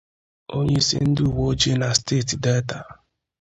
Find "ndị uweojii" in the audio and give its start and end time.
1.07-1.79